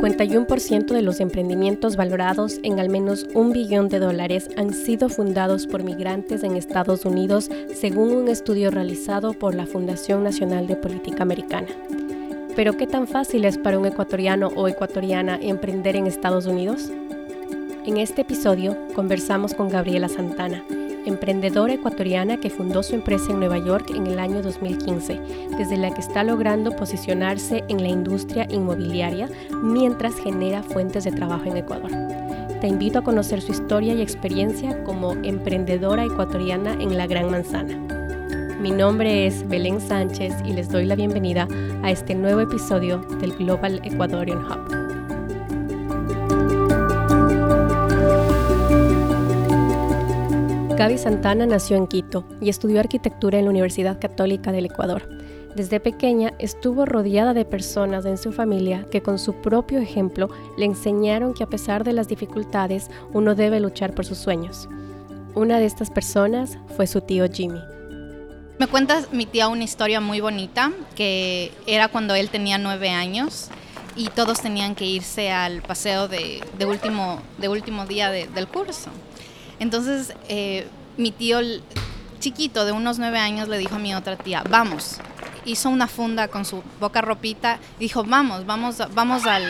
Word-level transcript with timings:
51% 0.00 0.94
de 0.94 1.02
los 1.02 1.20
emprendimientos 1.20 1.96
valorados 1.96 2.58
en 2.62 2.80
al 2.80 2.88
menos 2.88 3.26
un 3.34 3.52
billón 3.52 3.90
de 3.90 3.98
dólares 3.98 4.48
han 4.56 4.72
sido 4.72 5.10
fundados 5.10 5.66
por 5.66 5.82
migrantes 5.82 6.42
en 6.42 6.56
Estados 6.56 7.04
Unidos, 7.04 7.50
según 7.74 8.14
un 8.14 8.28
estudio 8.28 8.70
realizado 8.70 9.34
por 9.34 9.54
la 9.54 9.66
Fundación 9.66 10.24
Nacional 10.24 10.66
de 10.66 10.76
Política 10.76 11.22
Americana. 11.22 11.68
Pero 12.56 12.78
¿qué 12.78 12.86
tan 12.86 13.06
fácil 13.06 13.44
es 13.44 13.58
para 13.58 13.78
un 13.78 13.84
ecuatoriano 13.84 14.48
o 14.56 14.68
ecuatoriana 14.68 15.38
emprender 15.40 15.96
en 15.96 16.06
Estados 16.06 16.46
Unidos? 16.46 16.90
En 17.84 17.98
este 17.98 18.22
episodio 18.22 18.78
conversamos 18.94 19.52
con 19.52 19.68
Gabriela 19.68 20.08
Santana, 20.08 20.64
emprendedora 21.06 21.74
ecuatoriana 21.74 22.38
que 22.38 22.50
fundó 22.50 22.82
su 22.82 22.94
empresa 22.94 23.32
en 23.32 23.38
Nueva 23.38 23.58
York 23.58 23.90
en 23.94 24.06
el 24.06 24.18
año 24.18 24.42
2015, 24.42 25.20
desde 25.56 25.76
la 25.76 25.90
que 25.90 26.00
está 26.00 26.24
logrando 26.24 26.76
posicionarse 26.76 27.64
en 27.68 27.82
la 27.82 27.88
industria 27.88 28.46
inmobiliaria 28.50 29.28
mientras 29.62 30.16
genera 30.16 30.62
fuentes 30.62 31.04
de 31.04 31.12
trabajo 31.12 31.44
en 31.46 31.56
Ecuador. 31.56 31.90
Te 32.60 32.68
invito 32.68 32.98
a 32.98 33.04
conocer 33.04 33.40
su 33.40 33.52
historia 33.52 33.94
y 33.94 34.02
experiencia 34.02 34.84
como 34.84 35.12
emprendedora 35.22 36.04
ecuatoriana 36.04 36.74
en 36.74 36.96
la 36.96 37.06
Gran 37.06 37.30
Manzana. 37.30 37.78
Mi 38.60 38.70
nombre 38.70 39.26
es 39.26 39.48
Belén 39.48 39.80
Sánchez 39.80 40.34
y 40.44 40.52
les 40.52 40.68
doy 40.68 40.84
la 40.84 40.94
bienvenida 40.94 41.48
a 41.82 41.90
este 41.90 42.14
nuevo 42.14 42.42
episodio 42.42 42.98
del 43.18 43.32
Global 43.32 43.80
Ecuadorian 43.84 44.44
Hub. 44.44 44.69
Gaby 50.80 50.96
Santana 50.96 51.44
nació 51.44 51.76
en 51.76 51.86
Quito 51.86 52.24
y 52.40 52.48
estudió 52.48 52.80
arquitectura 52.80 53.38
en 53.38 53.44
la 53.44 53.50
Universidad 53.50 54.00
Católica 54.00 54.50
del 54.50 54.64
Ecuador. 54.64 55.10
Desde 55.54 55.78
pequeña 55.78 56.32
estuvo 56.38 56.86
rodeada 56.86 57.34
de 57.34 57.44
personas 57.44 58.06
en 58.06 58.16
su 58.16 58.32
familia 58.32 58.86
que 58.90 59.02
con 59.02 59.18
su 59.18 59.34
propio 59.42 59.78
ejemplo 59.78 60.30
le 60.56 60.64
enseñaron 60.64 61.34
que 61.34 61.44
a 61.44 61.48
pesar 61.48 61.84
de 61.84 61.92
las 61.92 62.08
dificultades 62.08 62.88
uno 63.12 63.34
debe 63.34 63.60
luchar 63.60 63.94
por 63.94 64.06
sus 64.06 64.16
sueños. 64.16 64.70
Una 65.34 65.58
de 65.58 65.66
estas 65.66 65.90
personas 65.90 66.56
fue 66.74 66.86
su 66.86 67.02
tío 67.02 67.26
Jimmy. 67.30 67.60
Me 68.58 68.66
cuenta 68.66 69.02
mi 69.12 69.26
tía 69.26 69.48
una 69.48 69.64
historia 69.64 70.00
muy 70.00 70.22
bonita, 70.22 70.72
que 70.94 71.52
era 71.66 71.88
cuando 71.88 72.14
él 72.14 72.30
tenía 72.30 72.56
nueve 72.56 72.88
años 72.88 73.50
y 73.96 74.08
todos 74.08 74.40
tenían 74.40 74.74
que 74.74 74.86
irse 74.86 75.30
al 75.30 75.60
paseo 75.60 76.08
de, 76.08 76.40
último, 76.66 77.20
de 77.36 77.50
último 77.50 77.84
día 77.84 78.10
del 78.10 78.48
curso. 78.48 78.90
Entonces, 79.60 80.14
eh, 80.28 80.66
mi 80.96 81.12
tío 81.12 81.38
chiquito 82.18 82.64
de 82.64 82.72
unos 82.72 82.98
nueve 82.98 83.18
años 83.18 83.48
le 83.48 83.58
dijo 83.58 83.76
a 83.76 83.78
mi 83.78 83.94
otra 83.94 84.16
tía, 84.16 84.42
vamos. 84.50 84.96
Hizo 85.44 85.70
una 85.70 85.86
funda 85.86 86.28
con 86.28 86.44
su 86.44 86.62
boca 86.80 87.00
ropita 87.00 87.58
y 87.78 87.84
dijo, 87.84 88.04
vamos, 88.04 88.44
vamos, 88.44 88.78
vamos 88.92 89.26
al, 89.26 89.44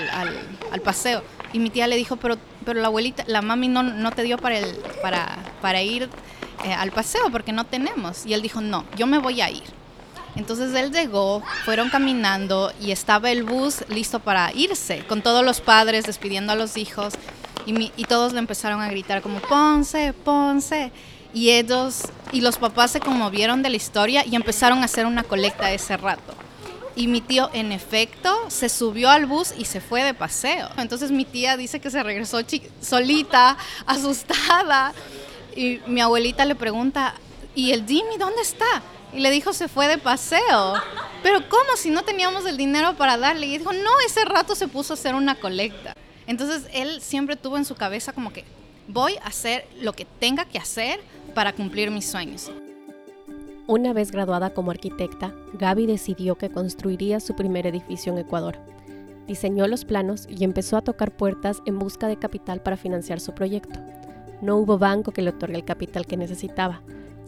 paseo. 0.84 1.22
Y 1.52 1.58
mi 1.58 1.70
tía 1.70 1.86
le 1.86 1.96
dijo, 1.96 2.16
pero, 2.16 2.36
pero 2.64 2.80
la 2.80 2.88
abuelita, 2.88 3.24
la 3.26 3.40
mami 3.42 3.68
no, 3.68 4.12
te 4.12 4.22
dio 4.22 4.36
para 4.36 5.82
ir 5.82 6.08
eh, 6.64 6.72
al 6.72 6.92
paseo 6.92 7.30
porque 7.32 7.52
no 7.52 7.64
tenemos. 7.64 8.26
Y 8.26 8.34
él 8.34 8.42
dijo, 8.42 8.60
no, 8.60 8.84
yo 8.96 9.06
me 9.06 9.18
voy 9.18 9.40
a 9.40 9.50
ir. 9.50 9.64
Entonces 10.36 10.74
él 10.74 10.92
llegó, 10.92 11.42
fueron 11.64 11.90
caminando 11.90 12.72
y 12.80 12.92
estaba 12.92 13.30
el 13.30 13.42
bus 13.42 13.84
listo 13.88 14.20
para 14.20 14.52
irse, 14.54 15.04
con 15.06 15.22
todos 15.22 15.44
los 15.44 15.60
padres 15.60 16.04
despidiendo 16.04 16.52
a 16.52 16.56
los 16.56 16.76
hijos. 16.76 17.14
Y, 17.66 18.04
todos 18.04 18.32
le 18.32 18.38
empezaron 18.38 18.80
a 18.80 18.88
gritar 18.88 19.22
como, 19.22 19.40
Ponce, 19.40 20.12
Ponce. 20.12 20.92
Y 21.32 21.50
ellos, 21.50 22.02
y 22.32 22.40
los 22.40 22.58
papás 22.58 22.90
se 22.90 23.00
conmovieron 23.00 23.62
de 23.62 23.70
la 23.70 23.76
historia 23.76 24.24
y 24.26 24.34
empezaron 24.34 24.80
a 24.80 24.86
hacer 24.86 25.06
una 25.06 25.22
colecta 25.22 25.70
ese 25.72 25.96
rato. 25.96 26.34
Y 26.96 27.06
mi 27.06 27.20
tío, 27.20 27.50
en 27.52 27.70
efecto, 27.70 28.36
se 28.48 28.68
subió 28.68 29.10
al 29.10 29.26
bus 29.26 29.54
y 29.56 29.64
se 29.64 29.80
fue 29.80 30.02
de 30.02 30.12
paseo. 30.12 30.68
Entonces 30.76 31.12
mi 31.12 31.24
tía 31.24 31.56
dice 31.56 31.80
que 31.80 31.90
se 31.90 32.02
regresó 32.02 32.38
solita, 32.80 33.56
asustada. 33.86 34.92
Y 35.54 35.80
mi 35.86 36.00
abuelita 36.00 36.44
le 36.44 36.56
pregunta, 36.56 37.14
¿y 37.54 37.70
el 37.72 37.86
Jimmy 37.86 38.18
dónde 38.18 38.42
está? 38.42 38.82
Y 39.12 39.20
le 39.20 39.30
dijo, 39.30 39.52
se 39.52 39.68
fue 39.68 39.86
de 39.86 39.98
paseo. 39.98 40.74
Pero 41.22 41.48
¿cómo 41.48 41.76
si 41.76 41.90
no 41.90 42.02
teníamos 42.02 42.44
el 42.46 42.56
dinero 42.56 42.94
para 42.94 43.16
darle? 43.16 43.46
Y 43.46 43.58
dijo, 43.58 43.72
no, 43.72 43.90
ese 44.06 44.24
rato 44.24 44.54
se 44.54 44.68
puso 44.68 44.92
a 44.92 44.94
hacer 44.94 45.14
una 45.14 45.36
colecta. 45.36 45.94
Entonces 46.30 46.68
él 46.72 47.00
siempre 47.00 47.34
tuvo 47.34 47.56
en 47.56 47.64
su 47.64 47.74
cabeza 47.74 48.12
como 48.12 48.32
que 48.32 48.44
voy 48.86 49.16
a 49.16 49.26
hacer 49.26 49.66
lo 49.82 49.94
que 49.94 50.04
tenga 50.04 50.44
que 50.44 50.58
hacer 50.58 51.00
para 51.34 51.52
cumplir 51.52 51.90
mis 51.90 52.08
sueños. 52.08 52.52
Una 53.66 53.92
vez 53.92 54.12
graduada 54.12 54.50
como 54.50 54.70
arquitecta, 54.70 55.34
Gaby 55.54 55.86
decidió 55.86 56.36
que 56.36 56.48
construiría 56.48 57.18
su 57.18 57.34
primer 57.34 57.66
edificio 57.66 58.12
en 58.12 58.20
Ecuador. 58.20 58.58
Diseñó 59.26 59.66
los 59.66 59.84
planos 59.84 60.28
y 60.28 60.44
empezó 60.44 60.76
a 60.76 60.82
tocar 60.82 61.10
puertas 61.10 61.62
en 61.66 61.80
busca 61.80 62.06
de 62.06 62.16
capital 62.16 62.62
para 62.62 62.76
financiar 62.76 63.18
su 63.18 63.34
proyecto. 63.34 63.80
No 64.40 64.56
hubo 64.56 64.78
banco 64.78 65.10
que 65.10 65.22
le 65.22 65.30
otorgue 65.30 65.56
el 65.56 65.64
capital 65.64 66.06
que 66.06 66.16
necesitaba. 66.16 66.80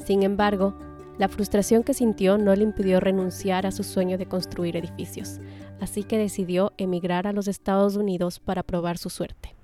Sin 0.07 0.23
embargo, 0.23 0.79
la 1.19 1.29
frustración 1.29 1.83
que 1.83 1.95
sintió 1.95 2.39
no 2.39 2.55
le 2.55 2.65
impidió 2.65 3.01
renunciar 3.01 3.67
a 3.67 3.73
su 3.73 3.85
sueño 3.85 4.19
de 4.19 4.27
construir 4.27 4.77
edificios 4.77 5.41
así 5.83 6.05
que 6.05 6.17
decidió 6.17 6.73
emigrar 6.79 7.27
a 7.27 7.33
los 7.33 7.49
Estados 7.49 7.97
Unidos 7.97 8.39
para 8.39 8.63
probar 8.63 8.99
su 8.99 9.11
suerte. 9.11 9.55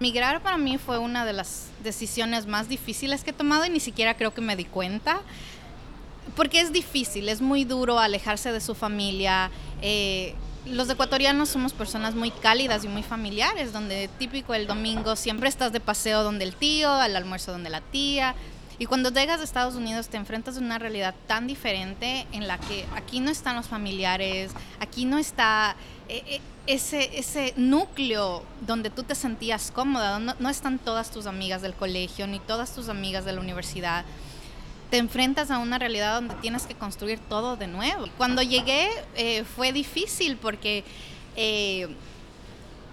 Migrar 0.00 0.42
para 0.42 0.58
mí 0.58 0.78
fue 0.78 0.98
una 0.98 1.24
de 1.24 1.32
las 1.32 1.68
decisiones 1.84 2.46
más 2.46 2.68
difíciles 2.68 3.22
que 3.22 3.30
he 3.30 3.34
tomado 3.34 3.66
y 3.66 3.70
ni 3.70 3.80
siquiera 3.80 4.16
creo 4.16 4.32
que 4.34 4.40
me 4.40 4.56
di 4.56 4.64
cuenta, 4.64 5.20
porque 6.34 6.60
es 6.60 6.72
difícil, 6.72 7.28
es 7.28 7.40
muy 7.40 7.64
duro 7.64 7.98
alejarse 7.98 8.52
de 8.52 8.60
su 8.60 8.74
familia. 8.74 9.50
Eh, 9.82 10.34
los 10.66 10.88
ecuatorianos 10.90 11.48
somos 11.48 11.72
personas 11.72 12.14
muy 12.14 12.30
cálidas 12.30 12.84
y 12.84 12.88
muy 12.88 13.02
familiares, 13.02 13.72
donde 13.72 14.08
típico 14.18 14.54
el 14.54 14.66
domingo 14.66 15.16
siempre 15.16 15.48
estás 15.48 15.72
de 15.72 15.80
paseo 15.80 16.22
donde 16.22 16.44
el 16.44 16.54
tío, 16.56 16.90
al 16.90 17.14
almuerzo 17.14 17.52
donde 17.52 17.70
la 17.70 17.80
tía, 17.80 18.34
y 18.78 18.86
cuando 18.86 19.10
llegas 19.10 19.40
a 19.40 19.44
Estados 19.44 19.74
Unidos 19.74 20.08
te 20.08 20.16
enfrentas 20.16 20.56
a 20.56 20.60
una 20.60 20.78
realidad 20.78 21.14
tan 21.26 21.46
diferente 21.46 22.26
en 22.32 22.46
la 22.46 22.58
que 22.58 22.84
aquí 22.94 23.20
no 23.20 23.30
están 23.30 23.56
los 23.56 23.66
familiares, 23.66 24.52
aquí 24.80 25.06
no 25.06 25.18
está 25.18 25.76
eh, 26.08 26.22
eh, 26.26 26.40
ese, 26.66 27.18
ese 27.18 27.54
núcleo 27.56 28.42
donde 28.66 28.90
tú 28.90 29.02
te 29.02 29.14
sentías 29.14 29.70
cómoda, 29.70 30.18
no, 30.18 30.48
están 30.50 30.78
todas 30.78 31.10
tus 31.10 31.26
amigas 31.26 31.62
del 31.62 31.74
colegio 31.74 32.26
ni 32.26 32.38
todas 32.38 32.74
tus 32.74 32.88
amigas 32.88 33.24
de 33.24 33.32
la 33.32 33.40
universidad. 33.40 34.04
Te 34.90 34.98
enfrentas 34.98 35.50
a 35.50 35.58
una 35.58 35.78
realidad 35.78 36.16
donde 36.16 36.34
tienes 36.36 36.66
que 36.66 36.74
construir 36.74 37.18
todo 37.18 37.56
de 37.56 37.66
nuevo. 37.66 38.06
Cuando 38.16 38.42
llegué 38.42 38.88
eh, 39.16 39.44
fue 39.44 39.72
difícil 39.72 40.36
porque 40.36 40.84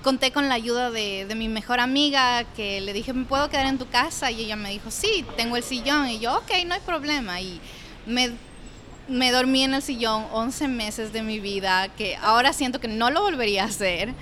conté 0.03 0.31
con 0.31 0.49
la 0.49 0.55
ayuda 0.55 0.91
de, 0.91 1.25
mi 1.35 1.47
mejor 1.47 1.79
amiga 1.79 2.43
que 2.55 2.81
le 2.81 2.93
dije, 2.93 3.13
¿me 3.13 3.25
puedo 3.25 3.49
quedar 3.49 3.65
en 3.65 3.79
tu 3.79 3.87
casa? 3.87 4.29
Y 4.29 4.41
ella 4.41 4.55
me 4.55 4.69
dijo, 4.69 4.91
sí, 4.91 5.25
tengo 5.35 5.57
el 5.57 5.63
sillón. 5.63 6.07
Y 6.09 6.19
yo, 6.19 6.37
ok, 6.37 6.51
no 6.67 6.75
hay 6.75 6.81
problema. 6.81 7.41
Y 7.41 7.59
me, 8.05 8.33
me 9.07 9.31
dormí 9.31 9.63
en 9.63 9.73
el 9.73 9.81
sillón 9.81 10.27
11 10.31 10.67
meses 10.67 11.13
de 11.13 11.23
mi 11.23 11.39
vida, 11.39 11.87
que 11.87 12.17
ahora 12.17 12.53
siento 12.53 12.79
que 12.79 12.87
no 12.87 13.09
lo 13.09 13.23
volvería 13.23 13.63
a 13.63 13.67
hacer. 13.67 14.13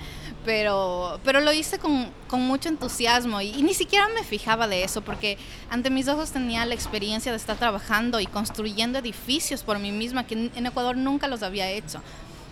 Pero, 0.44 1.20
pero 1.22 1.40
lo 1.40 1.52
hice 1.52 1.78
con, 1.78 2.10
con 2.26 2.40
mucho 2.40 2.68
entusiasmo 2.68 3.40
y, 3.40 3.50
y, 3.50 3.62
ni 3.62 3.74
siquiera 3.74 4.08
me 4.08 4.24
fijaba 4.24 4.66
de 4.66 4.82
eso 4.82 5.00
porque 5.00 5.38
ante 5.70 5.88
mis 5.88 6.08
ojos 6.08 6.32
tenía 6.32 6.66
la 6.66 6.74
experiencia 6.74 7.30
de 7.30 7.38
estar 7.38 7.56
trabajando 7.58 8.18
y 8.18 8.26
construyendo 8.26 8.98
edificios 8.98 9.62
por 9.62 9.78
mí 9.78 9.92
misma 9.92 10.26
que 10.26 10.50
en 10.52 10.66
Ecuador 10.66 10.96
nunca 10.96 11.28
los 11.28 11.44
había 11.44 11.70
hecho. 11.70 12.02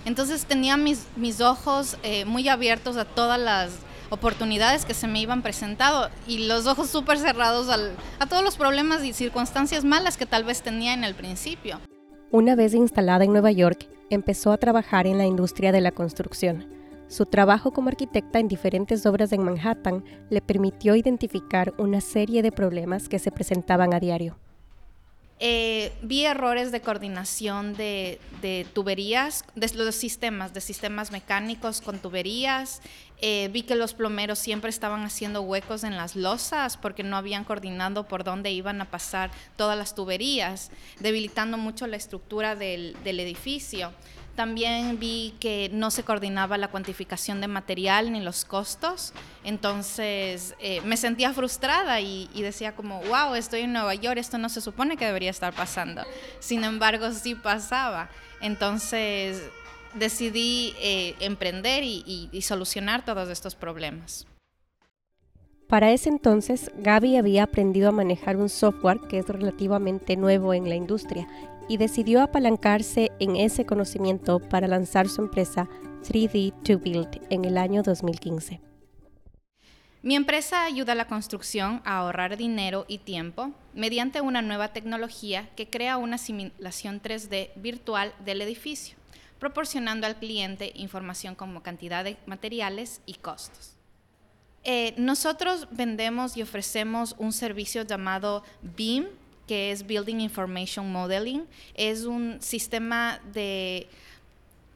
Entonces 0.05 0.45
tenía 0.45 0.77
mis, 0.77 1.07
mis 1.17 1.41
ojos 1.41 1.97
eh, 2.03 2.25
muy 2.25 2.49
abiertos 2.49 2.97
a 2.97 3.05
todas 3.05 3.39
las 3.39 3.71
oportunidades 4.11 4.85
que 4.85 4.95
se 4.95 5.07
me 5.07 5.21
iban 5.21 5.43
presentando 5.43 6.09
y 6.27 6.47
los 6.47 6.67
ojos 6.67 6.91
súper 6.91 7.19
cerrados 7.19 7.69
a 7.69 8.27
todos 8.27 8.43
los 8.43 8.57
problemas 8.57 9.05
y 9.05 9.13
circunstancias 9.13 9.85
malas 9.85 10.17
que 10.17 10.27
tal 10.27 10.45
vez 10.45 10.63
tenía 10.63 10.95
en 10.95 11.05
el 11.05 11.15
principio. 11.15 11.79
Una 12.33 12.55
vez 12.55 12.75
instalada 12.75 13.25
en 13.25 13.33
Nueva 13.33 13.53
York, 13.53 13.89
empezó 14.11 14.53
a 14.53 14.59
trabajar 14.59 15.07
en 15.07 15.19
la 15.19 15.27
industria 15.27 15.73
de 15.73 15.81
la 15.81 15.93
construcción. 15.93 16.67
Su 17.09 17.27
trabajo 17.27 17.73
como 17.73 17.89
arquitecta 17.89 18.39
en 18.39 18.47
diferentes 18.47 19.05
obras 19.05 19.33
en 19.33 19.43
Manhattan 19.43 20.05
le 20.29 20.41
permitió 20.41 20.95
identificar 20.95 21.75
una 21.77 22.01
serie 22.01 22.43
de 22.43 22.53
problemas 22.53 23.09
que 23.09 23.19
se 23.19 23.33
presentaban 23.33 23.95
a 23.95 24.01
diario. 24.01 24.39
Eh, 25.43 25.91
vi 26.03 26.27
errores 26.27 26.71
de 26.71 26.83
coordinación 26.83 27.75
de, 27.75 28.21
tuberías, 28.75 29.47
de 29.55 29.71
los 29.75 29.95
sistemas, 29.95 30.53
de 30.53 30.61
sistemas 30.61 31.11
mecánicos 31.13 31.81
con 31.81 31.99
tuberías. 31.99 32.83
Eh, 33.23 33.49
vi 33.51 33.63
que 33.63 33.75
los 33.75 33.95
plomeros 33.95 34.39
siempre 34.39 34.69
estaban 34.69 35.03
haciendo 35.03 35.41
huecos 35.41 35.83
en 35.83 35.97
las 35.97 36.15
losas 36.15 36.77
porque 36.77 37.03
no 37.03 37.17
habían 37.17 37.45
coordinado 37.45 38.07
por 38.07 38.23
dónde 38.23 38.51
iban 38.51 38.83
a 38.83 38.91
pasar 38.91 39.31
todas 39.57 39.79
las 39.79 39.95
tuberías, 39.95 40.71
debilitando 41.01 41.57
mucho 41.57 41.87
la 41.87 41.97
estructura 41.97 42.55
del 42.55 42.95
edificio. 43.05 43.93
También 44.41 44.99
vi 44.99 45.35
que 45.39 45.69
no 45.71 45.91
se 45.91 46.03
coordinaba 46.03 46.57
la 46.57 46.69
cuantificación 46.69 47.43
de 47.43 47.47
material 47.47 48.11
ni 48.11 48.21
los 48.21 48.47
costos, 48.47 49.13
entonces 49.45 50.55
eh, 50.61 50.81
me 50.81 50.97
sentía 50.97 51.35
frustrada 51.35 52.01
y, 52.01 52.27
decía 52.37 52.75
como, 52.75 53.03
wow, 53.03 53.35
estoy 53.35 53.61
en 53.61 53.75
Nueva 53.75 53.95
York, 53.97 54.17
esto 54.17 54.39
no 54.39 54.49
se 54.49 54.63
supone 54.63 54.97
que 54.97 55.05
debería 55.05 55.29
estar 55.29 55.53
pasando. 55.53 56.05
Sin 56.39 56.65
embargo, 56.65 57.11
sí 57.13 57.35
pasaba. 57.35 58.09
Entonces 58.41 59.43
decidí 59.93 60.73
eh, 60.81 61.17
emprender 61.21 61.85
y, 61.85 62.31
y 62.33 62.41
solucionar 62.41 63.05
todos 63.05 63.29
estos 63.29 63.55
problemas. 63.55 64.27
Para 65.69 65.93
ese 65.93 66.09
entonces, 66.09 66.71
Gaby 66.79 67.19
había 67.19 67.43
aprendido 67.43 67.91
a 67.91 67.93
manejar 67.93 68.39
un 68.39 68.49
software 68.49 69.01
que 69.07 69.19
es 69.19 69.29
relativamente 69.29 70.17
nuevo 70.17 70.55
en 70.55 70.67
la 70.67 70.77
industria 70.77 71.29
y 71.71 71.77
decidió 71.77 72.21
apalancarse 72.21 73.13
en 73.21 73.37
ese 73.37 73.65
conocimiento 73.65 74.41
para 74.41 74.67
lanzar 74.67 75.09
su 75.09 75.23
empresa 75.23 75.69
3D 76.03 76.53
to 76.65 76.81
Build 76.81 77.21
en 77.31 77.45
el 77.45 77.57
año 77.57 77.85
2015. 77.85 78.61
Mi 80.03 80.17
empresa 80.17 80.65
ayuda 80.65 80.93
a 80.93 80.97
la 80.97 81.07
construcción 81.07 81.81
a 81.85 81.99
ahorrar 81.99 82.37
dinero 82.37 82.87
y 82.89 82.99
tiempo 82.99 83.53
mediante 83.73 84.21
una 84.21 84.43
nueva 84.43 84.73
tecnología 84.73 85.49
que 85.55 85.71
crea 85.71 85.97
una 85.97 86.19
simulación 86.19 87.01
3D 87.01 87.51
virtual 87.55 88.15
del 88.25 88.43
edificio, 88.43 88.97
proporcionando 89.39 90.09
al 90.09 90.17
cliente 90.17 90.73
información 90.75 91.37
como 91.37 91.63
cantidad 91.63 92.03
de 92.03 92.17
materiales 92.27 93.01
y 93.07 93.15
costos. 93.15 93.77
Eh, 94.65 94.93
nosotros 94.97 95.69
vendemos 95.71 96.37
y 96.37 96.43
ofrecemos 96.43 97.15
un 97.19 97.33
servicio 97.33 97.85
llamado 97.85 98.43
BIM, 98.61 99.07
que 99.51 99.73
es 99.73 99.85
Building 99.85 100.21
Information 100.21 100.93
Modeling. 100.93 101.45
Es 101.75 102.05
un 102.05 102.41
sistema 102.41 103.21
de 103.33 103.89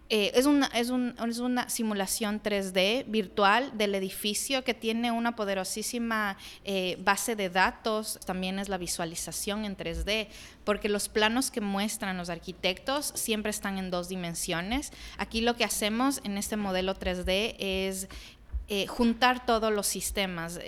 eh, 0.08 0.32
es, 0.34 0.46
una, 0.46 0.66
es, 0.66 0.90
una 0.90 1.68
simulación 1.68 2.42
3D 2.42 3.04
virtual 3.06 3.70
del 3.78 3.94
edificio 3.94 4.64
que 4.64 4.74
tiene 4.74 5.12
una 5.12 5.36
poderosísima 5.36 6.36
eh, 6.64 6.96
base 7.04 7.36
de 7.36 7.50
datos, 7.50 8.18
también 8.26 8.58
es 8.58 8.68
la 8.68 8.76
visualización 8.76 9.64
en 9.64 9.76
3D, 9.76 10.26
porque 10.64 10.88
los 10.88 11.08
planos 11.08 11.52
que 11.52 11.60
muestran 11.60 12.16
los 12.16 12.28
arquitectos 12.28 13.12
siempre 13.14 13.50
están 13.50 13.78
en 13.78 13.92
dos 13.92 14.08
dimensiones. 14.08 14.90
Aquí 15.18 15.40
lo 15.40 15.54
que 15.54 15.62
hacemos 15.62 16.20
en 16.24 16.36
este 16.36 16.56
modelo 16.56 16.96
3D 16.96 17.54
es 17.60 18.08
eh, 18.66 18.88
juntar 18.88 19.46
todos 19.46 19.72
los 19.72 19.86
sistemas 19.86 20.58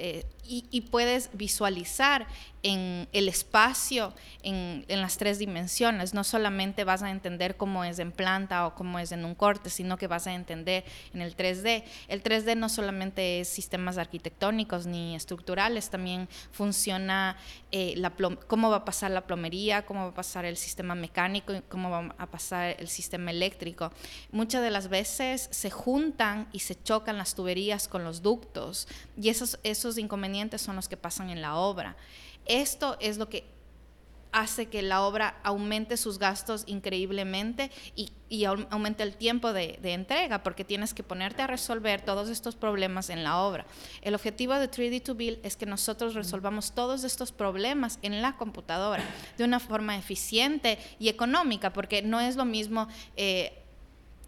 y, 0.48 0.81
puedes 0.82 1.31
visualizar 1.32 2.26
en 2.62 3.08
el 3.12 3.28
espacio, 3.28 4.12
en, 4.43 4.84
las 4.88 5.19
tres 5.19 5.38
dimensiones. 5.38 6.14
No 6.14 6.25
solamente 6.25 6.84
vas 6.84 7.02
a 7.02 7.10
entender 7.10 7.56
cómo 7.56 7.84
es 7.84 7.98
en 7.98 8.12
planta 8.12 8.66
o 8.66 8.75
cómo 8.75 8.98
es 8.98 9.12
en 9.12 9.25
un 9.25 9.34
corte, 9.34 9.70
sino 9.70 9.98
que 9.98 10.06
vas 10.06 10.26
a 10.26 10.34
entender 10.34 10.84
en 11.14 11.20
el 11.20 11.37
3D. 11.37 11.84
El 12.08 12.22
3D 12.22 12.56
no 12.56 12.69
solamente 12.69 13.40
es 13.40 13.48
sistemas 13.48 13.98
arquitectónicos 13.98 14.87
ni 14.87 15.14
estructurales, 15.14 15.90
también 15.90 16.28
funciona 16.50 17.37
eh, 17.70 17.94
la 17.96 18.12
cómo 18.46 18.70
va 18.70 18.76
a 18.76 18.84
pasar 18.84 19.10
la 19.10 19.26
plomería, 19.26 19.84
cómo 19.84 20.04
va 20.04 20.10
a 20.10 20.14
pasar 20.14 20.44
el 20.44 20.56
sistema 20.56 20.94
mecánico 20.94 21.54
y 21.54 21.60
cómo 21.62 21.90
va 21.90 22.14
a 22.19 22.26
pasar 22.26 22.76
el 22.78 22.88
sistema 22.88 23.31
eléctrico. 23.31 23.93
Muchas 24.32 24.62
de 24.62 24.70
las 24.70 24.88
veces 24.88 25.48
se 25.50 25.70
juntan 25.70 26.48
y 26.52 26.60
se 26.60 26.81
chocan 26.82 27.19
las 27.19 27.34
tuberías 27.34 27.88
con 27.88 28.04
los 28.04 28.22
ductos 28.22 28.88
y 29.20 29.28
esos, 29.28 29.58
esos 29.62 29.98
inconvenientes 29.98 30.35
son 30.58 30.76
los 30.76 30.88
que 30.88 30.96
pasan 30.96 31.30
en 31.30 31.42
la 31.42 31.56
obra. 31.56 31.96
Esto 32.46 32.96
es 33.00 33.18
lo 33.18 33.28
que 33.28 33.44
hace 34.36 34.66
que 34.66 34.82
la 34.82 35.02
obra 35.02 35.40
aumente 35.42 35.96
sus 35.96 36.18
gastos 36.18 36.64
increíblemente 36.66 37.70
y, 37.94 38.44
aumente 38.44 39.02
el 39.02 39.16
tiempo 39.16 39.52
de, 39.52 39.78
entrega, 39.82 40.42
porque 40.42 40.64
tienes 40.64 40.92
que 40.92 41.02
ponerte 41.02 41.42
a 41.42 41.46
resolver 41.46 42.02
todos 42.02 42.28
estos 42.28 42.54
problemas 42.54 43.08
en 43.08 43.24
la 43.24 43.38
obra. 43.38 43.66
El 44.02 44.14
objetivo 44.14 44.54
de 44.54 44.70
3D 44.70 45.02
to 45.02 45.14
Build 45.14 45.38
es 45.42 45.56
que 45.56 45.64
nosotros 45.64 46.14
resolvamos 46.14 46.72
todos 46.72 47.04
estos 47.04 47.32
problemas 47.32 47.98
en 48.02 48.20
la 48.20 48.36
computadora 48.36 49.04
de 49.38 49.44
una 49.44 49.58
forma 49.58 49.96
eficiente 49.96 50.78
y 50.98 51.08
económica, 51.08 51.72
porque 51.72 52.02
no 52.02 52.20
es 52.20 52.36
lo 52.36 52.44
mismo... 52.44 52.88
Eh, 53.16 53.62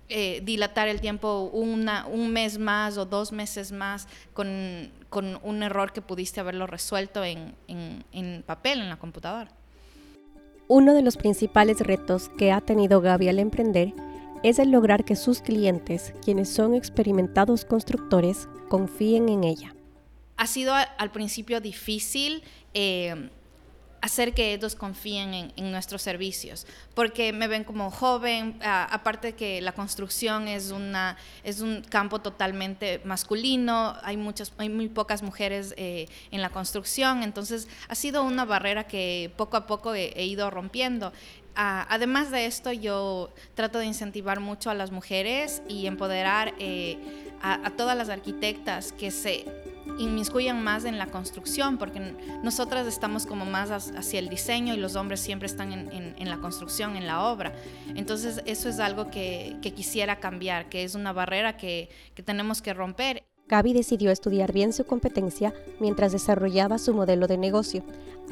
eh, 0.09 0.41
dilatar 0.45 0.89
el 0.89 1.01
tiempo 1.01 1.51
una, 1.53 2.07
un 2.07 2.33
mes 2.33 2.59
más 2.59 2.97
o 2.99 3.05
dos 3.05 3.33
meses 3.33 3.73
más 3.73 4.09
con, 4.33 4.91
con 5.11 5.39
un 5.43 5.63
error 5.63 5.93
que 5.93 6.01
pudiste 6.01 6.41
haberlo 6.41 6.67
resuelto 6.67 7.25
en, 7.25 7.55
en, 7.67 8.05
en, 8.13 8.43
papel, 8.47 8.81
en 8.81 8.89
la 8.89 8.97
computadora. 8.97 9.51
Uno 10.67 10.95
de 10.95 11.03
los 11.03 11.17
principales 11.17 11.81
retos 11.81 12.31
que 12.39 12.53
ha 12.53 12.61
tenido 12.61 13.01
Gaby 13.01 13.29
al 13.29 13.39
emprender 13.39 13.95
es 14.43 14.59
el 14.59 14.71
lograr 14.71 15.05
que 15.05 15.17
sus 15.17 15.41
clientes, 15.41 16.13
quienes 16.25 16.49
son 16.49 16.75
experimentados 16.75 17.65
constructores, 17.65 18.49
confíen 18.69 19.29
en 19.29 19.45
ella. 19.45 19.75
Ha 20.37 20.47
sido 20.47 20.73
al 20.75 21.11
principio 21.11 21.61
difícil 21.61 22.45
eh, 22.73 23.31
hacer 24.01 24.33
que 24.33 24.55
ellos 24.55 24.75
confíen 24.75 25.53
en, 25.57 25.71
nuestros 25.71 26.03
servicios, 26.03 26.67
porque 26.95 27.33
me 27.33 27.49
ven 27.49 27.65
como 27.65 27.91
joven, 27.91 28.59
aparte 28.63 29.35
que 29.35 29.61
la 29.61 29.73
construcción 29.73 30.49
es, 30.49 30.71
una, 30.71 31.17
es 31.45 31.61
un 31.61 31.83
campo 31.83 32.21
totalmente 32.21 33.01
masculino, 33.05 33.97
hay, 34.03 34.17
muchas, 34.17 34.53
hay 34.59 34.69
muy 34.69 34.89
pocas 34.89 35.23
mujeres 35.23 35.75
eh, 35.77 36.07
en 36.31 36.43
la 36.43 36.51
construcción, 36.51 37.23
entonces 37.23 37.69
ha 37.89 37.95
sido 37.95 38.23
una 38.23 38.45
barrera 38.45 38.85
que 38.85 39.33
poco 39.37 39.57
a 39.57 39.67
poco 39.67 39.95
he, 39.95 40.25
ido 40.25 40.51
rompiendo. 40.51 41.13
además 41.55 42.31
de 42.31 42.47
esto, 42.47 42.73
yo 42.73 43.31
trato 43.55 43.79
de 43.79 43.87
incentivar 43.87 44.41
mucho 44.41 44.71
a 44.71 44.75
las 44.75 44.93
mujeres 44.93 45.63
y 45.69 45.87
empoderar 45.87 46.55
eh, 46.59 46.99
a 47.43 47.71
todas 47.71 47.97
las 47.97 48.09
arquitectas 48.09 48.93
que 48.93 49.11
se 49.11 49.45
inmiscuyan 49.99 50.63
más 50.63 50.85
en 50.85 50.99
la 50.99 51.07
construcción, 51.07 51.79
porque 51.79 52.15
nosotras 52.43 52.87
estamos 52.87 53.27
como 53.27 53.45
más 53.45 53.71
hacia 53.71 54.19
el 54.19 54.29
diseño 54.29 54.75
y 54.75 54.77
los 54.77 54.97
hombres 54.97 55.21
siempre 55.21 55.47
están 55.47 55.73
en, 55.73 56.29
la 56.29 56.39
construcción, 56.39 56.97
en 56.97 57.07
la 57.07 57.25
obra. 57.25 57.53
Entonces 57.95 58.43
eso 58.47 58.69
es 58.69 58.81
algo 58.81 59.11
que, 59.11 59.57
quisiera 59.75 60.19
cambiar, 60.19 60.69
que 60.69 60.85
es 60.85 60.95
una 60.95 61.13
barrera 61.13 61.57
que, 61.57 61.89
que 62.15 62.23
tenemos 62.23 62.63
que 62.63 62.75
romper. 62.75 63.25
Gaby 63.49 63.73
decidió 63.73 64.11
estudiar 64.11 64.53
bien 64.53 64.73
su 64.73 64.85
competencia 64.85 65.55
mientras 65.81 66.13
desarrollaba 66.13 66.79
su 66.79 66.93
modelo 66.93 67.27
de 67.27 67.39
negocio. 67.39 67.83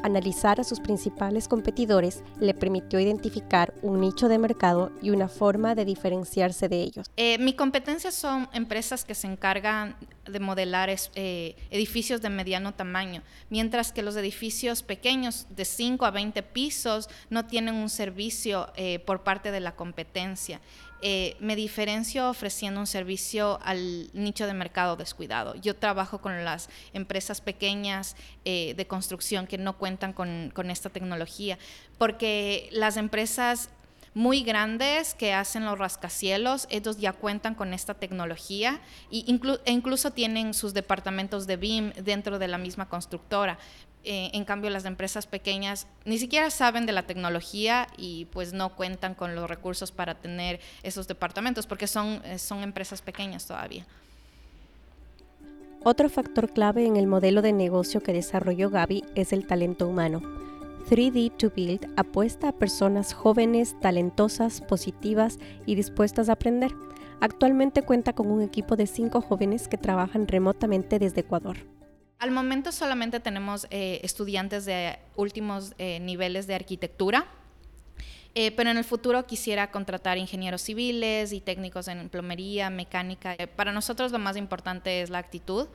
Analizar 0.03 0.59
a 0.59 0.63
sus 0.63 0.79
principales 0.79 1.47
competidores 1.47 2.23
le 2.39 2.53
permitió 2.53 2.99
identificar 2.99 3.73
un 3.81 4.01
nicho 4.01 4.27
de 4.27 4.37
mercado 4.37 4.91
y 5.01 5.09
una 5.09 5.27
forma 5.27 5.75
de 5.75 5.85
diferenciarse 5.85 6.69
de 6.69 6.81
ellos. 6.81 7.11
Eh, 7.17 7.37
mi 7.39 7.53
competencia 7.53 8.11
son 8.11 8.47
empresas 8.53 9.05
que 9.05 9.15
se 9.15 9.27
encargan 9.27 9.95
de 10.25 10.39
modelar 10.39 10.89
eh, 11.15 11.55
edificios 11.71 12.21
de 12.21 12.29
mediano 12.29 12.73
tamaño, 12.73 13.21
mientras 13.49 13.91
que 13.91 14.03
los 14.03 14.15
edificios 14.15 14.83
pequeños 14.83 15.47
de 15.49 15.65
5 15.65 16.05
a 16.05 16.11
20 16.11 16.43
pisos 16.43 17.09
no 17.29 17.45
tienen 17.45 17.75
un 17.75 17.89
servicio 17.89 18.71
eh, 18.75 18.99
por 18.99 19.23
parte 19.23 19.51
de 19.51 19.59
la 19.59 19.75
competencia. 19.75 20.59
Eh, 21.01 21.35
me 21.39 21.55
diferencio 21.55 22.29
ofreciendo 22.29 22.79
un 22.79 22.87
servicio 22.87 23.59
al 23.63 24.09
nicho 24.13 24.47
de 24.47 24.53
mercado 24.53 24.95
descuidado. 24.95 25.55
Yo 25.55 25.75
trabajo 25.75 26.19
con 26.19 26.43
las 26.43 26.69
empresas 26.93 27.41
pequeñas 27.41 28.15
de 28.43 28.87
construcción 28.87 29.45
que 29.45 29.57
no 29.57 29.77
cuentan 29.77 30.13
con, 30.13 30.51
con 30.55 30.71
esta 30.71 30.89
tecnología, 30.89 31.59
porque 31.97 32.69
las 32.71 32.95
empresas 32.95 33.69
muy 34.17 34.41
grandes 34.41 35.13
que 35.13 35.31
hacen 35.31 35.63
los 35.63 35.77
rascacielos, 35.77 36.65
ellos 36.71 36.97
ya 36.97 37.13
cuentan 37.13 37.53
con 37.53 37.71
esta 37.71 37.93
tecnología 37.93 38.81
e 39.11 39.23
incluso 39.27 40.09
tienen 40.09 40.55
sus 40.55 40.73
departamentos 40.73 41.45
de 41.45 41.55
BIM 41.55 41.93
dentro 42.03 42.39
de 42.39 42.47
la 42.47 42.57
misma 42.57 42.89
constructora. 42.89 43.59
Eh, 44.03 44.31
en 44.33 44.45
cambio, 44.45 44.69
las 44.69 44.85
empresas 44.85 45.27
pequeñas 45.27 45.87
ni 46.05 46.17
siquiera 46.17 46.49
saben 46.49 46.85
de 46.85 46.93
la 46.93 47.03
tecnología 47.03 47.87
y 47.97 48.25
pues 48.25 48.53
no 48.53 48.75
cuentan 48.75 49.15
con 49.15 49.35
los 49.35 49.49
recursos 49.49 49.91
para 49.91 50.15
tener 50.15 50.61
esos 50.83 51.07
departamentos 51.07 51.67
porque 51.67 51.87
son, 51.87 52.21
eh, 52.23 52.39
son 52.39 52.63
empresas 52.63 53.01
pequeñas 53.01 53.45
todavía. 53.45 53.85
Otro 55.83 56.09
factor 56.09 56.51
clave 56.51 56.85
en 56.85 56.97
el 56.97 57.07
modelo 57.07 57.41
de 57.41 57.53
negocio 57.53 58.01
que 58.01 58.13
desarrolló 58.13 58.69
Gaby 58.69 59.03
es 59.15 59.33
el 59.33 59.45
talento 59.45 59.87
humano. 59.87 60.21
3D 60.89 61.35
to 61.37 61.51
Build 61.53 61.91
apuesta 61.97 62.49
a 62.49 62.51
personas 62.53 63.13
jóvenes, 63.13 63.75
talentosas, 63.81 64.61
positivas 64.61 65.37
y 65.65 65.75
dispuestas 65.75 66.29
a 66.29 66.33
aprender. 66.33 66.71
Actualmente 67.19 67.81
cuenta 67.81 68.13
con 68.13 68.31
un 68.31 68.41
equipo 68.41 68.75
de 68.75 68.87
cinco 68.87 69.21
jóvenes 69.21 69.67
que 69.67 69.77
trabajan 69.77 70.27
remotamente 70.27 70.97
desde 70.97 71.21
Ecuador. 71.21 71.57
Al 72.19 72.31
momento 72.31 72.71
solamente 72.71 73.19
tenemos 73.19 73.67
eh, 73.69 73.99
estudiantes 74.01 74.65
de 74.65 74.97
últimos 75.15 75.73
eh, 75.77 75.99
niveles 75.99 76.47
de 76.47 76.55
arquitectura, 76.55 77.27
eh, 78.33 78.51
pero 78.51 78.71
en 78.71 78.77
el 78.77 78.83
futuro 78.83 79.27
quisiera 79.27 79.69
contratar 79.69 80.17
ingenieros 80.17 80.61
civiles 80.61 81.31
y 81.31 81.41
técnicos 81.41 81.87
en 81.87 82.09
plomería, 82.09 82.71
mecánica. 82.71 83.35
para 83.55 83.71
nosotros 83.71 84.11
lo 84.11 84.17
más 84.17 84.35
importante 84.35 85.01
es 85.01 85.11
la 85.11 85.19
actitud. 85.19 85.67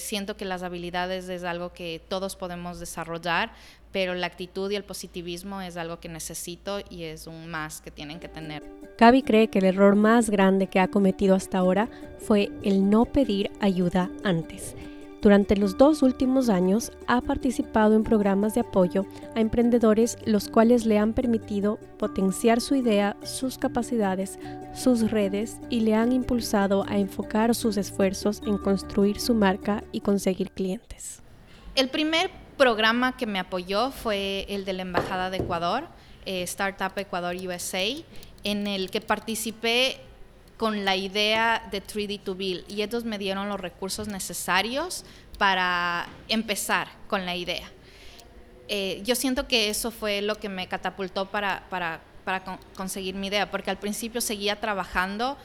siento 0.00 0.36
que 0.36 0.44
las 0.44 0.62
habilidades 0.62 1.28
es 1.28 1.44
algo 1.44 1.72
que 1.72 2.00
todos 2.08 2.36
podemos 2.36 2.78
desarrollar, 2.78 3.52
pero 3.90 4.14
la 4.14 4.26
actitud 4.26 4.70
y 4.70 4.76
el 4.76 4.84
positivismo 4.84 5.62
es 5.62 5.76
algo 5.76 5.98
que 5.98 6.08
necesito 6.08 6.80
y 6.90 7.04
es 7.04 7.26
un 7.26 7.48
más 7.48 7.80
que 7.80 7.90
tienen 7.90 8.18
que 8.20 8.28
tener. 8.28 8.62
Gaby 8.98 9.22
cree 9.22 9.48
que 9.48 9.60
el 9.60 9.64
error 9.64 9.94
más 9.94 10.28
grande 10.28 10.66
que 10.66 10.80
ha 10.80 10.88
cometido 10.88 11.34
hasta 11.34 11.58
ahora 11.58 11.88
fue 12.18 12.50
el 12.62 12.90
no 12.90 13.06
pedir 13.06 13.50
ayuda 13.60 14.10
antes. 14.24 14.74
Durante 15.22 15.56
los 15.56 15.78
dos 15.78 16.02
últimos 16.02 16.48
años 16.48 16.90
ha 17.06 17.20
participado 17.20 17.94
en 17.94 18.02
programas 18.02 18.54
de 18.54 18.62
apoyo 18.62 19.06
a 19.36 19.40
emprendedores 19.40 20.18
los 20.26 20.48
cuales 20.48 20.84
le 20.84 20.98
han 20.98 21.12
permitido 21.12 21.78
potenciar 21.96 22.60
su 22.60 22.74
idea, 22.74 23.16
sus 23.22 23.56
capacidades, 23.56 24.40
sus 24.74 25.12
redes 25.12 25.58
y 25.70 25.80
le 25.80 25.94
han 25.94 26.10
impulsado 26.10 26.84
a 26.88 26.98
enfocar 26.98 27.54
sus 27.54 27.76
esfuerzos 27.76 28.42
en 28.44 28.58
construir 28.58 29.20
su 29.20 29.32
marca 29.32 29.84
y 29.92 30.00
conseguir 30.00 30.50
clientes. 30.50 31.22
El 31.76 31.88
primer 31.88 32.28
programa 32.56 33.16
que 33.16 33.26
me 33.26 33.38
apoyó 33.38 33.92
fue 33.92 34.44
el 34.48 34.64
de 34.64 34.72
la 34.72 34.82
Embajada 34.82 35.30
de 35.30 35.36
Ecuador, 35.36 35.84
eh, 36.26 36.42
Startup 36.42 36.92
Ecuador 36.98 37.36
USA, 37.36 37.84
en 38.42 38.66
el 38.66 38.90
que 38.90 39.00
participé 39.00 40.00
con 40.56 40.84
la 40.84 40.96
idea 40.96 41.68
de 41.70 41.82
3D 41.82 42.20
to 42.22 42.34
Build 42.34 42.64
y 42.68 42.82
ellos 42.82 43.04
me 43.04 43.18
dieron 43.18 43.48
los 43.48 43.60
recursos 43.60 44.08
necesarios 44.08 45.04
para 45.38 46.06
empezar 46.28 46.88
con 47.08 47.26
la 47.26 47.34
idea. 47.34 47.68
Eh, 48.68 49.02
yo 49.04 49.14
siento 49.14 49.48
que 49.48 49.68
eso 49.68 49.90
fue 49.90 50.22
lo 50.22 50.36
que 50.36 50.48
me 50.48 50.68
catapultó 50.68 51.26
para, 51.26 51.64
para, 51.68 52.00
para 52.24 52.42
conseguir 52.76 53.14
mi 53.14 53.26
idea, 53.26 53.50
porque 53.50 53.70
al 53.70 53.78
principio 53.78 54.20
seguía 54.20 54.60
trabajando, 54.60 55.36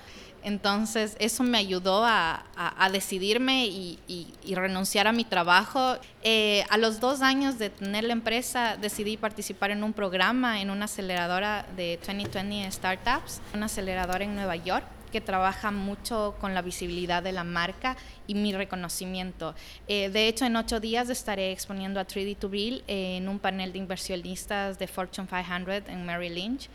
entonces 0.43 1.17
eso 1.19 1.43
me 1.43 1.57
ayudó 1.57 2.05
a, 2.05 2.45
a, 2.55 2.89
decidirme 2.89 3.65
y, 3.65 3.99
y, 4.07 4.55
renunciar 4.55 5.07
a 5.07 5.11
mi 5.11 5.25
trabajo. 5.25 5.97
Eh, 6.23 6.63
a 6.69 6.77
los 6.77 6.99
dos 6.99 7.21
años 7.21 7.57
de 7.57 7.69
tener 7.69 8.03
la 8.03 8.13
empresa 8.13 8.77
decidí 8.77 9.17
participar 9.17 9.71
en 9.71 9.83
un 9.83 9.93
programa 9.93 10.61
en 10.61 10.69
una 10.69 10.85
aceleradora 10.85 11.65
de 11.75 11.99
2020 12.05 12.71
Startups, 12.71 13.41
una 13.53 13.65
aceleradora 13.65 14.23
en 14.23 14.35
Nueva 14.35 14.55
York 14.55 14.85
que 15.07 15.21
trabaja 15.21 15.71
mucho 15.71 16.35
con 16.39 16.53
la 16.53 16.61
visibilidad 16.61 17.23
de 17.23 17.31
la 17.31 17.43
marca 17.43 17.97
y 18.27 18.35
mi 18.35 18.53
reconocimiento. 18.53 19.55
Eh, 19.87 20.09
de 20.09 20.27
hecho, 20.27 20.45
en 20.45 20.55
ocho 20.55 20.79
días 20.79 21.09
estaré 21.09 21.51
exponiendo 21.51 21.99
a 21.99 22.05
3D2Bill 22.05 22.83
en 22.87 23.29
un 23.29 23.39
panel 23.39 23.71
de 23.71 23.79
inversionistas 23.79 24.79
de 24.79 24.87
Fortune 24.87 25.27
500 25.27 25.89
en 25.89 26.05
Mary 26.05 26.29
Lynch. 26.29 26.69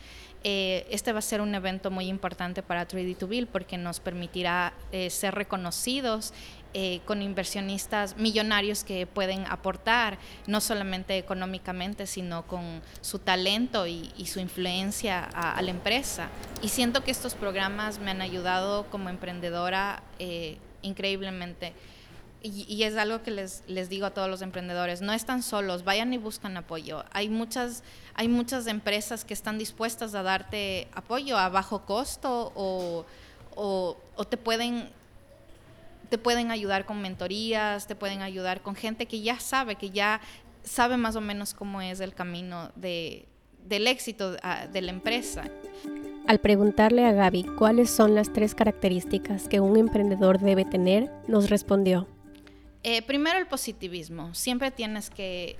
Eh, 0.45 0.85
este 0.89 1.13
va 1.13 1.19
a 1.19 1.21
ser 1.21 1.39
un 1.39 1.55
evento 1.55 1.89
muy 1.89 2.07
importante 2.07 2.61
para 2.61 2.85
3D2Bill 2.85 3.47
porque 3.47 3.77
nos 3.77 4.01
permitirá 4.01 4.73
eh, 4.91 5.09
ser 5.09 5.35
reconocidos 5.35 6.33
eh, 6.73 7.01
con 7.05 7.21
inversionistas 7.21 8.17
millonarios 8.17 8.83
que 8.83 9.05
pueden 9.07 9.45
aportar, 9.47 10.17
no 10.47 10.61
solamente 10.61 11.17
económicamente, 11.17 12.07
sino 12.07 12.47
con 12.47 12.81
su 13.01 13.19
talento 13.19 13.87
y, 13.87 14.11
su 14.25 14.39
influencia 14.39 15.23
a, 15.23 15.61
la 15.61 15.69
empresa. 15.69 16.29
Y 16.61 16.69
siento 16.69 17.03
que 17.03 17.11
estos 17.11 17.35
programas 17.35 17.99
me 17.99 18.11
han 18.11 18.21
ayudado 18.21 18.85
como 18.89 19.09
emprendedora 19.09 20.01
increíblemente. 20.81 21.73
Y, 22.45 22.83
es 22.83 22.97
algo 22.97 23.23
que 23.23 23.31
les, 23.31 23.63
les, 23.67 23.87
digo 23.87 24.05
a 24.05 24.09
todos 24.09 24.29
los 24.29 24.41
emprendedores, 24.41 25.01
no 25.01 25.13
están 25.13 25.43
solos, 25.43 25.85
vayan 25.85 26.11
y 26.11 26.17
buscan 26.17 26.57
apoyo. 26.57 27.05
Hay 27.13 27.29
muchas, 27.29 27.83
hay 28.15 28.27
muchas 28.27 28.67
empresas 28.67 29.23
que 29.23 29.33
están 29.33 29.57
dispuestas 29.57 30.13
a 30.13 30.23
darte 30.23 30.89
apoyo 30.93 31.37
a 31.37 31.47
bajo 31.47 31.85
costo 31.85 32.51
o, 32.53 33.05
o, 33.55 34.25
te, 34.25 34.35
pueden, 34.35 34.89
te 36.13 36.19
pueden 36.19 36.51
ayudar 36.51 36.85
con 36.85 37.01
mentorías, 37.01 37.87
te 37.87 37.95
pueden 37.95 38.21
ayudar 38.21 38.61
con 38.61 38.75
gente 38.75 39.07
que 39.07 39.21
ya 39.21 39.39
sabe, 39.39 39.77
que 39.77 39.89
ya 39.89 40.21
sabe 40.61 40.95
más 40.95 41.15
o 41.15 41.21
menos 41.21 41.55
cómo 41.55 41.81
es 41.81 42.01
el 42.01 42.13
camino 42.13 42.71
de, 42.75 43.25
del 43.65 43.87
éxito 43.87 44.37
ah, 44.43 44.67
de 44.71 44.81
la 44.83 44.91
empresa. 44.91 45.45
Al 46.27 46.39
preguntarle 46.39 47.03
a 47.07 47.13
Gaby 47.13 47.45
cuáles 47.57 47.89
son 47.89 48.13
las 48.13 48.31
tres 48.31 48.53
características 48.53 49.47
que 49.47 49.59
un 49.59 49.75
emprendedor 49.75 50.37
debe 50.37 50.65
tener, 50.65 51.11
nos 51.27 51.49
respondió. 51.49 52.07
Eh, 52.83 53.01
primero 53.01 53.39
el 53.39 53.47
positivismo. 53.47 54.35
Siempre 54.35 54.69
tienes 54.69 55.09
que 55.09 55.55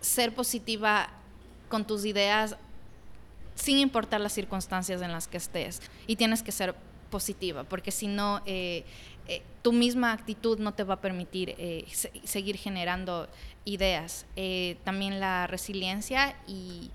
ser 0.00 0.32
positiva 0.32 1.08
con 1.68 1.84
tus 1.84 2.04
ideas 2.04 2.56
sin 3.56 3.78
importar 3.78 4.20
las 4.20 4.32
circunstancias 4.32 5.02
en 5.02 5.10
las 5.10 5.26
que 5.26 5.38
estés. 5.38 5.82
Y 6.06 6.14
tienes 6.14 6.44
que 6.44 6.52
ser 6.52 6.76
positiva, 7.06 7.64
porque 7.64 7.90
si 7.90 8.06
no, 8.06 8.42
eh, 8.46 8.84
eh, 9.28 9.42
tu 9.62 9.72
misma 9.72 10.12
actitud 10.12 10.58
no 10.58 10.74
te 10.74 10.84
va 10.84 10.94
a 10.94 11.00
permitir 11.00 11.54
seguir 12.24 12.56
generando 12.56 13.28
ideas. 13.64 14.26
también 14.84 15.18
la 15.18 15.46
resiliencia 15.46 16.36
y 16.46 16.90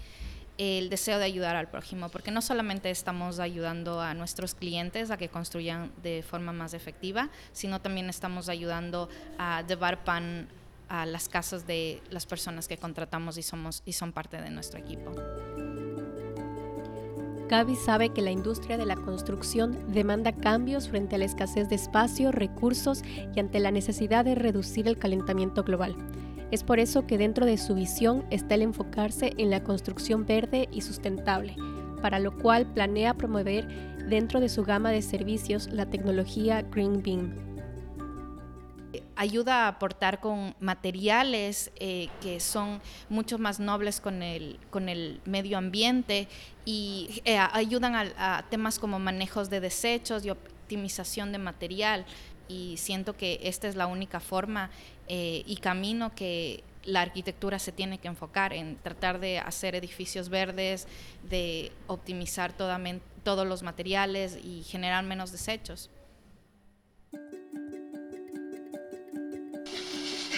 el 0.58 0.90
deseo 0.90 1.18
de 1.18 1.26
ayudar 1.26 1.56
al 1.56 1.70
prójimo, 1.70 2.10
porque 2.10 2.30
no 2.30 2.42
solamente 2.42 2.92
estamos 2.92 3.40
ayudando 3.40 4.00
a 4.00 4.14
nuestros 4.14 4.54
clientes 4.54 5.10
a 5.10 5.18
que 5.18 5.28
construyan 5.28 5.92
de 6.04 6.24
forma 6.24 6.54
más 6.54 6.74
efectiva, 6.74 7.30
sino 7.52 7.82
también 7.82 8.10
estamos 8.10 8.48
ayudando 8.48 9.10
a 9.38 9.64
llevar 9.68 10.04
pan 10.04 10.48
a 10.88 11.06
las 11.06 11.30
casas 11.30 11.66
de 11.66 12.02
las 12.10 12.26
personas 12.26 12.68
que 12.68 12.78
contratamos 12.78 13.38
y, 13.38 13.44
somos, 13.44 13.82
y 13.86 13.94
son 13.94 14.12
parte 14.12 14.42
de 14.42 14.50
nuestro 14.50 14.78
equipo. 14.78 15.12
Gaby 17.52 17.76
sabe 17.76 18.10
que 18.12 18.22
la 18.22 18.32
industria 18.32 18.78
de 18.78 18.86
la 18.86 18.96
construcción 18.96 19.78
demanda 19.92 20.32
cambios 20.32 20.88
frente 20.88 21.18
a 21.18 21.20
la 21.20 21.26
escasez 21.26 21.68
de 21.68 21.76
espacio, 21.76 22.32
recursos 22.32 23.04
y 23.36 23.42
ante 23.42 23.60
la 23.60 23.72
necesidad 23.72 24.24
de 24.24 24.36
reducir 24.36 24.88
el 24.88 24.98
calentamiento 24.98 25.66
global. 25.66 25.98
Es 26.50 26.64
por 26.64 26.80
eso 26.80 27.06
que 27.06 27.18
dentro 27.18 27.46
de 27.46 27.58
su 27.58 27.76
visión 27.76 28.24
está 28.30 28.56
el 28.56 28.62
enfocarse 28.62 29.34
en 29.38 29.50
la 29.50 29.66
construcción 29.66 30.26
verde 30.26 30.70
y 30.72 30.80
sustentable, 30.80 31.58
para 32.02 32.20
lo 32.20 32.38
cual 32.38 32.72
planea 32.72 33.16
promover 33.16 33.68
dentro 34.08 34.40
de 34.40 34.48
su 34.48 34.64
gama 34.64 34.92
de 34.92 35.02
servicios 35.02 35.68
la 35.74 35.88
tecnología 35.88 36.62
Green 36.62 37.04
Beam. 37.04 37.51
Ayuda 39.22 39.66
a 39.66 39.68
aportar 39.68 40.20
con 40.20 40.56
materiales 40.60 41.70
eh, 41.76 42.10
que 42.24 42.40
son 42.40 42.82
mucho 43.08 43.38
más 43.38 43.60
nobles 43.60 44.02
con 44.02 44.24
el, 44.24 44.58
con 44.72 44.90
el 44.90 45.22
medio 45.26 45.60
ambiente 45.60 46.28
y 46.66 47.22
eh, 47.26 47.38
ayudan 47.38 47.94
a 48.18 48.46
temas 48.50 48.80
como 48.80 48.98
manejos 48.98 49.52
de 49.52 49.60
desechos 49.60 50.26
y 50.26 50.32
optimización 50.32 51.32
de 51.32 51.38
material 51.38 52.04
y 52.48 52.78
siento 52.78 53.16
que 53.16 53.40
esta 53.44 53.68
es 53.68 53.76
la 53.76 53.86
única 53.86 54.20
forma 54.20 54.72
eh, 55.08 55.44
y 55.46 55.58
camino 55.58 56.16
que 56.16 56.64
la 56.84 57.02
arquitectura 57.02 57.60
se 57.60 57.72
tiene 57.72 58.00
que 58.00 58.08
enfocar 58.08 58.54
en 58.54 58.78
tratar 58.78 59.20
de 59.20 59.38
hacer 59.38 59.76
edificios 59.76 60.30
verdes, 60.30 60.88
de 61.30 61.72
optimizar 61.86 62.54
todos 62.54 63.48
los 63.48 63.62
materiales 63.62 64.40
y 64.44 64.64
generar 64.64 65.04
menos 65.04 65.32
desechos. 65.32 65.92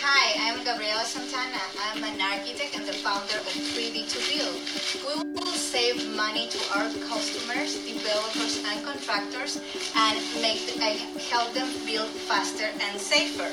Hi, 0.05 0.35
I'm 0.51 0.65
Gabriela 0.65 1.05
Santana. 1.05 1.63
I'm 1.79 2.03
an 2.03 2.19
architect 2.19 2.75
and 2.75 2.85
the 2.85 2.91
founder 2.91 3.39
of 3.39 3.55
3D 3.71 4.03
to 4.11 4.19
Build. 4.27 4.59
We 4.99 5.31
will 5.31 5.55
save 5.55 5.95
money 6.13 6.49
to 6.49 6.59
our 6.75 6.91
customers, 7.07 7.79
developers, 7.87 8.59
and 8.67 8.83
contractors 8.83 9.63
and 9.95 10.19
make 10.43 10.59
uh, 10.75 10.91
help 11.31 11.53
them 11.53 11.71
build 11.85 12.09
faster 12.27 12.67
and 12.83 12.99
safer. 12.99 13.47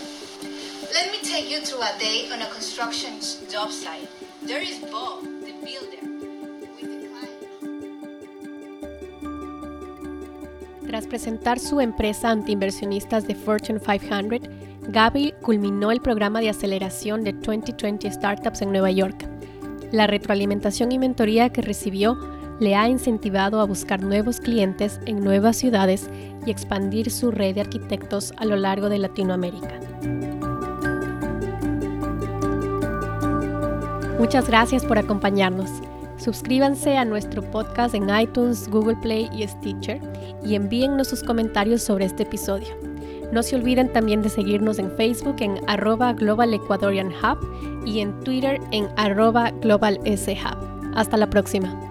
Let 0.93 1.13
me 1.13 1.23
take 1.23 1.49
you 1.49 1.61
through 1.61 1.83
a 1.83 1.95
day 2.01 2.29
on 2.33 2.43
a 2.43 2.51
construction 2.51 3.21
job 3.49 3.71
site. 3.71 4.09
There 4.43 4.61
is 4.61 4.81
Bob, 4.91 5.23
the 5.23 5.55
builder. 5.63 6.03
Tras 10.85 11.07
presentar 11.07 11.61
su 11.61 11.81
empresa 11.81 12.31
ante 12.31 12.51
inversionistas 12.51 13.29
de 13.29 13.37
Fortune 13.37 13.79
500, 13.79 14.51
Gaby 14.89 15.35
culminó 15.43 15.93
el 15.93 16.01
programa 16.01 16.41
de 16.41 16.51
aceleración 16.51 17.23
de 17.23 17.33
2020 17.33 18.11
Startups 18.11 18.63
en 18.63 18.73
Nueva 18.73 18.91
York. 18.91 19.29
La 19.93 20.07
retroalimentación 20.07 20.93
y 20.93 20.99
mentoría 20.99 21.51
que 21.51 21.63
recibió 21.63 22.17
le 22.61 22.75
ha 22.75 22.89
incentivado 22.89 23.61
a 23.61 23.65
buscar 23.65 24.03
nuevos 24.03 24.41
clientes 24.41 25.01
en 25.07 25.21
nuevas 25.21 25.57
ciudades 25.57 26.09
y 26.47 26.51
expandir 26.51 27.11
su 27.11 27.31
red 27.31 27.55
de 27.55 27.63
arquitectos 27.63 28.33
a 28.37 28.45
lo 28.45 28.57
largo 28.57 28.89
de 28.89 28.99
Latinoamérica. 28.99 29.81
Muchas 34.19 34.47
gracias 34.49 34.85
por 34.85 34.99
acompañarnos. 34.99 35.71
Suscríbanse 36.19 36.99
a 36.99 37.07
nuestro 37.07 37.43
podcast 37.51 37.95
en 37.95 38.11
iTunes, 38.15 38.69
Google 38.69 38.97
Play 38.97 39.31
y 39.33 39.47
Stitcher 39.49 40.01
y 40.45 40.55
envíennos 40.55 41.09
sus 41.09 41.23
comentarios 41.23 41.83
sobre 41.83 42.05
este 42.05 42.25
episodio. 42.25 42.90
No 43.33 43.43
se 43.43 43.57
olviden 43.57 43.93
también 43.93 44.23
de 44.23 44.29
seguirnos 44.29 44.79
en 44.79 44.91
Facebook 44.93 45.37
en 45.41 45.61
arroba 45.69 46.13
Global 46.13 46.53
Ecuadorian 46.53 47.09
Hub 47.09 47.39
y 47.87 48.01
en 48.01 48.19
Twitter 48.21 48.61
en 48.73 48.89
arroba 48.97 49.51
Global 49.63 50.01
S 50.05 50.33
Hub. 50.33 50.93
Hasta 50.95 51.17
la 51.17 51.31
próxima. 51.31 51.90